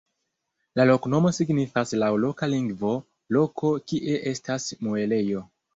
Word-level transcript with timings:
La 0.79 0.85
loknomo 0.89 1.33
signifas 1.39 1.93
laŭ 2.05 2.09
loka 2.23 2.51
lingvo 2.57 2.97
"loko 3.39 3.75
kie 3.93 4.21
estas 4.35 4.71
muelejo". 4.89 5.51